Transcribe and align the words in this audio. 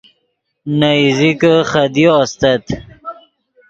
نے 0.77 0.89
ایزیکے 1.01 1.53
خدیو 1.69 2.13
استت 2.21 2.63